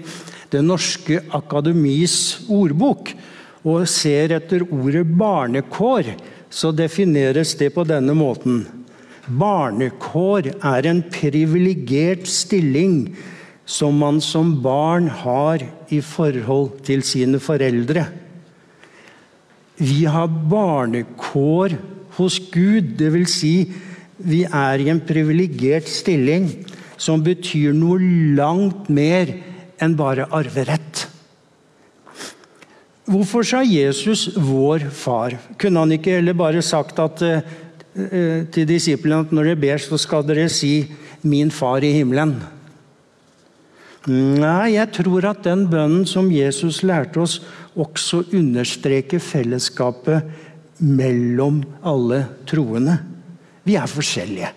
Det 0.50 0.64
norske 0.66 1.20
akademis 1.38 2.14
ordbok 2.50 3.12
og 3.62 3.84
ser 3.86 4.32
etter 4.34 4.64
ordet 4.66 5.04
barnekår, 5.06 6.08
så 6.50 6.72
defineres 6.74 7.52
det 7.60 7.68
på 7.76 7.84
denne 7.86 8.16
måten. 8.18 8.64
Barnekår 9.30 10.50
er 10.56 10.88
en 10.90 11.04
privilegert 11.06 12.26
stilling 12.26 13.12
som 13.70 14.02
man 14.02 14.18
som 14.26 14.56
barn 14.64 15.12
har 15.22 15.62
i 15.94 16.02
forhold 16.02 16.80
til 16.88 17.06
sine 17.06 17.38
foreldre. 17.38 18.08
Vi 19.80 20.04
har 20.06 20.28
barnekår 20.28 21.78
hos 22.18 22.40
Gud. 22.52 22.98
Dvs. 23.00 23.36
Si, 23.40 23.54
vi 24.20 24.44
er 24.44 24.82
i 24.84 24.90
en 24.92 25.00
privilegert 25.00 25.88
stilling 25.88 26.50
som 27.00 27.24
betyr 27.24 27.72
noe 27.76 28.00
langt 28.36 28.90
mer 28.92 29.32
enn 29.80 29.96
bare 29.96 30.28
arverett. 30.36 31.06
Hvorfor 33.10 33.44
sa 33.48 33.64
Jesus 33.64 34.28
'vår 34.36 34.92
far'? 34.92 35.40
Kunne 35.58 35.80
han 35.80 35.92
ikke 35.92 36.20
heller 36.20 36.34
bare 36.34 36.62
sagt 36.62 37.00
at, 37.00 37.22
uh, 37.22 38.46
til 38.52 38.68
disiplene 38.68 39.26
at 39.26 39.32
når 39.32 39.44
dere 39.44 39.56
ber, 39.56 39.78
så 39.78 39.98
skal 39.98 40.28
dere 40.28 40.50
si 40.50 40.86
'min 41.24 41.50
far 41.50 41.82
i 41.82 41.94
himmelen'? 41.94 42.59
Nei, 44.08 44.78
jeg 44.78 44.94
tror 44.96 45.26
at 45.28 45.42
den 45.44 45.66
bønnen 45.68 46.06
som 46.08 46.30
Jesus 46.32 46.80
lærte 46.88 47.20
oss, 47.20 47.40
også 47.76 48.24
understreker 48.32 49.20
fellesskapet 49.20 50.24
mellom 50.80 51.60
alle 51.84 52.24
troende. 52.48 52.96
Vi 53.68 53.76
er 53.76 53.92
forskjellige. 53.92 54.54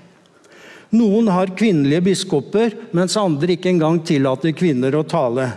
Noen 0.92 1.30
har 1.32 1.54
kvinnelige 1.56 2.04
biskoper, 2.04 2.76
mens 2.94 3.16
andre 3.18 3.56
ikke 3.56 3.72
engang 3.72 3.98
tillater 4.06 4.54
kvinner 4.54 4.94
å 4.94 5.06
tale. 5.08 5.48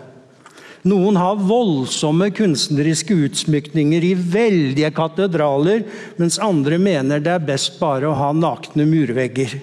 Noen 0.86 1.18
har 1.18 1.42
voldsomme 1.42 2.30
kunstneriske 2.34 3.16
utsmykninger 3.28 4.06
i 4.06 4.14
veldige 4.16 4.92
katedraler, 4.96 5.84
mens 6.22 6.38
andre 6.42 6.78
mener 6.82 7.24
det 7.26 7.34
er 7.36 7.48
best 7.48 7.80
bare 7.82 8.10
å 8.10 8.18
ha 8.18 8.30
nakne 8.38 8.86
murvegger. 8.90 9.58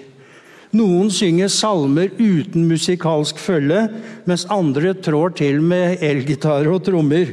Noen 0.73 1.11
synger 1.13 1.51
salmer 1.53 2.09
uten 2.17 2.65
musikalsk 2.65 3.37
følge, 3.37 3.85
mens 4.25 4.47
andre 4.49 4.95
trår 4.97 5.35
til 5.37 5.61
med 5.61 6.01
elgitar 6.01 6.65
og 6.71 6.81
trommer. 6.87 7.29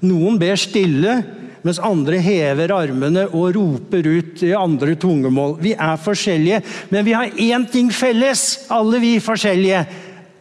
Noen 0.00 0.38
ber 0.40 0.56
stille, 0.56 1.18
mens 1.60 1.80
andre 1.84 2.16
hever 2.24 2.72
armene 2.72 3.26
og 3.36 3.52
roper 3.58 4.08
ut 4.08 4.44
i 4.46 4.54
andre 4.56 4.94
tungemål. 4.96 5.58
Vi 5.60 5.74
er 5.76 6.00
forskjellige, 6.00 6.62
men 6.88 7.04
vi 7.04 7.16
har 7.18 7.36
én 7.36 7.68
ting 7.68 7.92
felles, 7.92 8.64
alle 8.72 9.02
vi 9.02 9.18
forskjellige. 9.20 9.84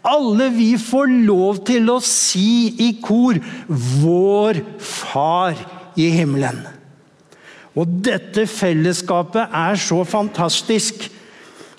Alle 0.07 0.47
vi 0.55 0.71
får 0.79 1.11
lov 1.27 1.59
til 1.67 1.91
å 1.91 1.99
si 1.99 2.71
i 2.79 2.93
kor 3.03 3.35
'Vår 3.67 4.63
Far 4.79 5.59
i 5.99 6.07
himmelen'. 6.07 6.63
Og 7.75 7.99
dette 8.03 8.47
fellesskapet 8.47 9.51
er 9.51 9.75
så 9.75 10.05
fantastisk. 10.07 11.18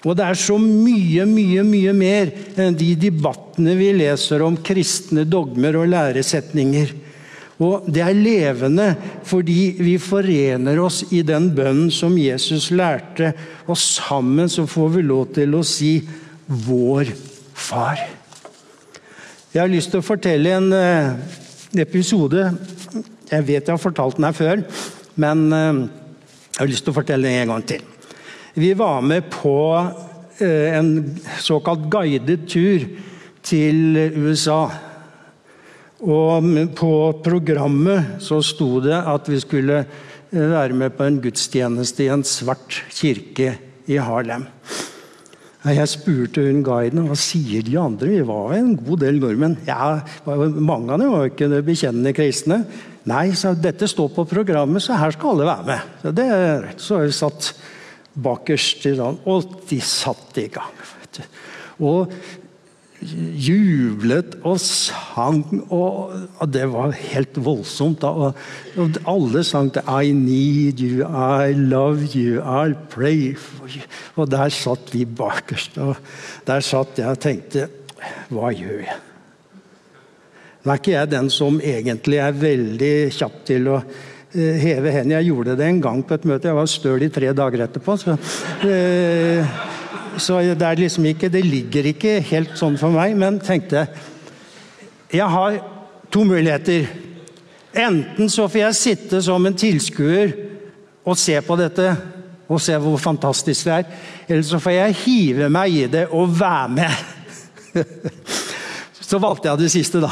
Og 0.07 0.16
det 0.16 0.25
er 0.25 0.38
så 0.38 0.57
mye, 0.61 1.26
mye, 1.28 1.62
mye 1.66 1.92
mer 1.92 2.30
enn 2.61 2.76
de 2.78 2.95
debattene 2.97 3.75
vi 3.76 3.90
leser 3.99 4.40
om 4.47 4.57
kristne 4.64 5.26
dogmer 5.28 5.76
og 5.83 5.90
læresetninger. 5.92 6.95
Og 7.61 7.85
det 7.92 8.00
er 8.00 8.16
levende 8.16 8.87
fordi 9.28 9.75
vi 9.80 9.99
forener 10.00 10.80
oss 10.80 11.02
i 11.12 11.21
den 11.26 11.50
bønnen 11.57 11.90
som 11.92 12.16
Jesus 12.16 12.71
lærte, 12.73 13.35
og 13.69 13.76
sammen 13.76 14.49
så 14.49 14.64
får 14.64 14.97
vi 14.97 15.04
lov 15.04 15.35
til 15.37 15.59
å 15.59 15.62
si 15.66 16.00
'Vår 16.49 17.12
Far'. 17.54 18.09
Jeg 19.52 19.61
har 19.61 19.69
lyst 19.69 19.90
til 19.90 20.00
å 20.00 20.07
fortelle 20.07 20.50
en 20.57 20.73
uh, 20.73 21.14
episode. 21.76 22.57
Jeg 23.30 23.47
vet 23.47 23.66
jeg 23.66 23.73
har 23.73 23.83
fortalt 23.83 24.16
den 24.16 24.25
her 24.25 24.33
før, 24.33 24.62
men 25.14 25.52
uh, 25.52 25.88
jeg 26.54 26.61
har 26.61 26.71
lyst 26.71 26.87
til 26.87 26.95
å 26.95 27.00
fortelle 27.00 27.28
den 27.28 27.42
en 27.42 27.52
gang 27.54 27.66
til. 27.66 27.83
Vi 28.54 28.75
var 28.75 29.00
med 29.00 29.30
på 29.30 29.57
eh, 30.38 30.78
en 30.78 31.19
såkalt 31.38 31.87
guidet 31.90 32.49
tur 32.50 32.87
til 33.47 33.97
USA. 34.16 34.64
Og 36.00 36.50
på 36.75 36.92
programmet 37.23 38.23
så 38.25 38.40
sto 38.42 38.80
det 38.83 38.97
at 38.97 39.30
vi 39.30 39.38
skulle 39.42 39.85
eh, 39.85 40.50
være 40.50 40.75
med 40.75 40.97
på 40.99 41.07
en 41.07 41.21
gudstjeneste 41.23 42.09
i 42.09 42.11
en 42.11 42.26
svart 42.26 42.83
kirke 42.90 43.54
i 43.87 44.00
Harlem. 44.02 44.49
Jeg 45.61 45.88
spurte 45.92 46.42
hun 46.47 46.62
guiden 46.64 47.04
hva 47.04 47.14
sier 47.21 47.62
de 47.62 47.75
andre. 47.78 48.09
Vi 48.09 48.23
var 48.26 48.54
en 48.57 48.73
god 48.80 49.02
del 49.04 49.19
nordmenn. 49.21 49.59
Ja, 49.69 50.00
Mange 50.25 50.95
av 50.95 51.02
dem 51.02 51.12
var 51.12 51.28
ikke 51.28 51.52
bekjennende 51.62 52.16
kristne. 52.16 52.64
Nei, 53.11 53.28
så 53.37 53.52
dette 53.54 53.87
står 53.88 54.09
på 54.16 54.25
programmet, 54.28 54.83
så 54.83 54.97
her 54.97 55.12
skal 55.12 55.35
alle 55.35 55.50
være 55.50 55.69
med. 55.69 55.92
Så, 56.00 56.14
det, 56.16 56.30
så 56.80 57.02
vi 57.04 57.12
satt 57.14 57.52
bakerst 58.14 58.87
i 58.90 58.95
land. 58.99 59.21
Og 59.31 59.61
de 59.71 59.81
satte 59.85 60.45
i 60.45 60.52
gang. 60.52 60.87
Og 61.81 62.12
jublet 63.00 64.35
og 64.45 64.59
sang, 64.61 65.45
og, 65.73 66.12
det 66.52 66.67
var 66.73 66.93
helt 66.93 67.38
voldsomt. 67.40 68.05
Og, 68.05 68.35
og, 68.76 68.99
alle 69.09 69.45
sang 69.45 69.73
til 69.73 69.83
'I 69.83 70.12
need 70.12 70.81
you', 70.81 71.05
'I 71.05 71.52
love 71.57 72.05
you', 72.14 72.43
'I'll 72.43 72.76
pray 72.90 73.37
for 73.37 73.67
you'. 73.67 73.87
Og 74.17 74.31
der 74.31 74.49
satt 74.49 74.93
vi 74.93 75.05
bakerst. 75.05 75.79
Og 75.79 75.97
der 76.47 76.61
satt 76.61 76.99
jeg 76.99 77.09
og 77.09 77.21
tenkte 77.21 77.69
Hva 78.29 78.52
gjør 78.52 78.79
jeg? 78.81 78.97
Nå 80.64 80.73
er 80.73 80.76
ikke 80.76 80.93
jeg 80.93 81.11
den 81.11 81.31
som 81.31 81.61
egentlig 81.61 82.17
er 82.21 82.33
veldig 82.37 82.95
kjapp 83.17 83.45
til 83.49 83.69
å 83.69 83.83
heve 84.34 84.92
hendene. 84.94 85.18
Jeg 85.18 85.30
gjorde 85.30 85.56
det 85.58 85.66
en 85.66 85.82
gang 85.82 86.02
på 86.06 86.14
et 86.14 86.26
møte. 86.28 86.49
Jeg 86.50 86.58
var 86.58 86.70
støl 86.70 87.02
i 87.02 87.10
tre 87.12 87.32
dager 87.37 87.64
etterpå. 87.66 87.96
Så, 87.99 88.16
eh, 88.68 89.58
så 90.16 90.40
det, 90.42 90.62
er 90.62 90.80
liksom 90.80 91.08
ikke, 91.10 91.30
det 91.32 91.44
ligger 91.46 91.90
ikke 91.90 92.18
helt 92.30 92.56
sånn 92.58 92.78
for 92.78 92.94
meg. 92.94 93.16
Men 93.18 93.40
tenkte 93.42 93.88
jeg 95.10 95.26
har 95.26 95.58
to 96.10 96.25
muligheter. 96.25 96.87
Enten 97.75 98.30
så 98.30 98.49
får 98.50 98.64
jeg 98.64 98.78
sitte 98.78 99.22
som 99.22 99.46
en 99.46 99.59
tilskuer 99.59 100.35
og 101.07 101.18
se 101.18 101.37
på 101.42 101.57
dette 101.59 101.90
og 102.50 102.59
se 102.62 102.74
hvor 102.83 102.98
fantastisk 102.98 103.66
det 103.66 103.74
er. 103.74 103.98
Eller 104.28 104.46
så 104.46 104.59
får 104.62 104.76
jeg 104.76 105.00
hive 105.05 105.50
meg 105.50 105.74
i 105.74 105.87
det 105.90 106.07
og 106.11 106.35
være 106.38 106.68
med. 106.78 107.02
Så 109.11 109.18
valgte 109.18 109.49
jeg 109.49 109.59
det 109.59 109.68
siste, 109.73 109.99
da. 110.05 110.11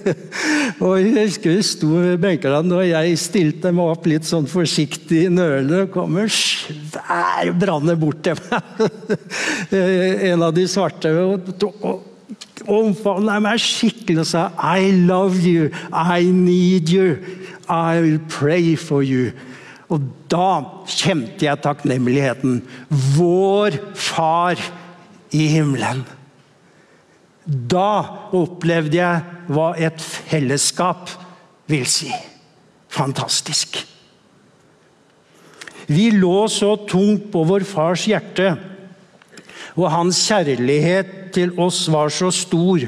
og 0.84 0.94
jeg 1.02 1.26
husker 1.26 1.52
vi 1.52 1.64
sto 1.68 1.90
ved 1.92 2.22
benkene, 2.22 2.62
og 2.72 2.86
jeg 2.88 3.18
stilte 3.20 3.72
meg 3.76 3.92
opp 3.92 4.08
litt 4.08 4.24
sånn 4.24 4.48
forsiktig 4.48 5.26
nølende. 5.28 5.82
Og 5.84 5.92
kom 5.92 6.16
en 6.22 6.32
svær 6.32 7.52
branne 7.60 7.96
bort 8.00 8.22
til 8.24 8.40
meg. 8.46 8.86
en 10.30 10.46
av 10.48 10.54
de 10.56 10.64
svarte. 10.70 11.12
og 11.12 12.04
omfavnet 12.66 13.44
meg 13.44 13.60
skikkelig 13.62 14.24
og 14.24 14.30
sa 14.30 14.46
I 14.56 14.88
love 15.06 15.44
you, 15.44 15.68
I 15.92 16.24
need 16.24 16.88
you, 16.88 17.18
I 17.68 18.00
will 18.00 18.20
pray 18.32 18.78
for 18.80 19.04
you. 19.04 19.34
Og 19.92 20.08
da 20.32 20.64
kjente 20.88 21.46
jeg 21.46 21.62
takknemligheten. 21.62 22.62
Vår 23.14 23.76
Far 23.94 24.58
i 25.36 25.46
himmelen. 25.52 26.06
Da 27.46 28.30
opplevde 28.34 28.98
jeg 28.98 29.52
hva 29.54 29.68
et 29.78 30.02
fellesskap 30.02 31.12
vil 31.70 31.86
si. 31.86 32.10
Fantastisk. 32.90 33.78
Vi 35.86 36.08
lå 36.10 36.48
så 36.50 36.72
tungt 36.90 37.28
på 37.30 37.44
vår 37.46 37.62
fars 37.68 38.08
hjerte, 38.10 38.56
og 39.76 39.92
hans 39.92 40.18
kjærlighet 40.26 41.12
til 41.36 41.52
oss 41.62 41.84
var 41.92 42.10
så 42.10 42.32
stor 42.34 42.82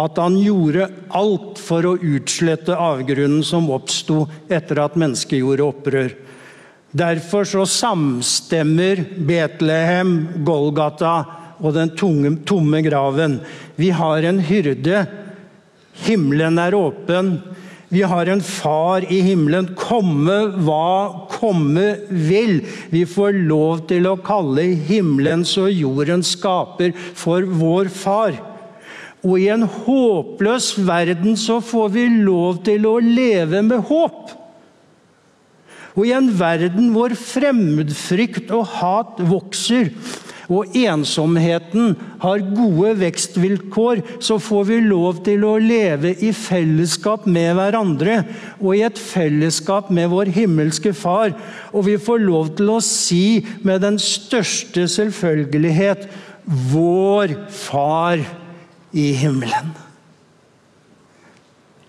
at 0.00 0.16
han 0.16 0.38
gjorde 0.40 0.86
alt 1.12 1.60
for 1.60 1.84
å 1.84 1.98
utslette 1.98 2.72
avgrunnen 2.72 3.42
som 3.44 3.68
oppsto 3.74 4.22
etter 4.48 4.80
at 4.80 4.96
mennesket 4.96 5.42
gjorde 5.42 5.66
opprør. 5.66 6.14
Derfor 6.92 7.44
så 7.48 7.66
samstemmer 7.68 9.02
Betlehem, 9.28 10.14
Golgata 10.44 11.14
og 11.62 11.76
den 11.76 11.92
tunge, 11.96 12.34
tomme 12.48 12.82
graven. 12.84 13.38
Vi 13.76 13.90
har 13.94 14.22
en 14.28 14.40
hyrde. 14.44 15.06
Himmelen 16.04 16.60
er 16.60 16.76
åpen. 16.76 17.34
Vi 17.92 18.02
har 18.08 18.28
en 18.32 18.40
far 18.40 19.04
i 19.12 19.20
himmelen. 19.24 19.72
Komme 19.76 20.38
hva 20.64 21.28
komme 21.32 21.86
vil. 22.08 22.62
Vi 22.92 23.04
får 23.08 23.36
lov 23.48 23.84
til 23.90 24.08
å 24.08 24.18
kalle 24.24 24.64
himmelens 24.88 25.54
og 25.60 25.72
jordens 25.72 26.32
skaper 26.36 26.94
for 26.96 27.44
vår 27.44 27.92
far. 27.92 28.38
Og 29.22 29.38
i 29.38 29.48
en 29.54 29.66
håpløs 29.68 30.72
verden 30.82 31.36
så 31.38 31.60
får 31.62 31.92
vi 31.94 32.06
lov 32.24 32.62
til 32.66 32.88
å 32.88 32.96
leve 33.02 33.60
med 33.66 33.84
håp. 33.90 34.32
Og 35.92 36.08
i 36.08 36.14
en 36.16 36.30
verden 36.38 36.88
hvor 36.94 37.12
fremmedfrykt 37.18 38.50
og 38.56 38.64
hat 38.80 39.20
vokser, 39.28 39.92
og 40.52 40.76
ensomheten 40.76 41.94
har 42.22 42.44
gode 42.54 42.94
vekstvilkår, 43.00 44.02
så 44.22 44.38
får 44.42 44.64
vi 44.70 44.80
lov 44.86 45.22
til 45.26 45.46
å 45.48 45.56
leve 45.62 46.14
i 46.22 46.32
fellesskap 46.36 47.26
med 47.26 47.54
hverandre 47.58 48.18
og 48.60 48.74
i 48.76 48.84
et 48.86 48.98
fellesskap 49.00 49.90
med 49.94 50.10
vår 50.12 50.32
himmelske 50.34 50.94
Far. 50.96 51.34
Og 51.72 51.86
vi 51.88 51.96
får 52.00 52.24
lov 52.24 52.52
til 52.58 52.74
å 52.74 52.80
si 52.84 53.42
med 53.66 53.82
den 53.84 53.98
største 54.02 54.88
selvfølgelighet 54.90 56.08
Vår 56.72 57.36
Far 57.54 58.22
i 58.92 59.12
himmelen. 59.16 59.72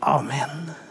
Amen. 0.04 0.83